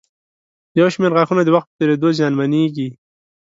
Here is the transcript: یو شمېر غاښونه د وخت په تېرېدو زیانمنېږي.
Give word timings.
یو 0.79 0.87
شمېر 0.93 1.11
غاښونه 1.17 1.41
د 1.43 1.49
وخت 1.55 1.67
په 1.69 1.75
تېرېدو 1.79 2.09
زیانمنېږي. 2.17 2.89